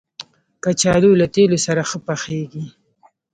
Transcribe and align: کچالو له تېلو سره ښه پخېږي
کچالو 0.63 1.11
له 1.19 1.25
تېلو 1.35 1.57
سره 1.65 1.81
ښه 1.89 1.99
پخېږي 2.07 2.65